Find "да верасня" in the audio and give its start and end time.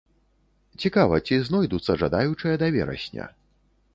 2.65-3.29